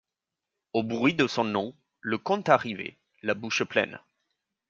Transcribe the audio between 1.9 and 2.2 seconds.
le